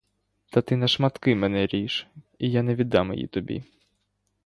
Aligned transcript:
Та 0.49 0.61
ти 0.61 0.75
на 0.75 0.87
шматки 0.87 1.35
мене 1.35 1.67
ріж, 1.67 2.07
і 2.39 2.51
я 2.51 2.63
не 2.63 2.75
віддам 2.75 3.13
її 3.13 3.27
тобі! 3.27 3.63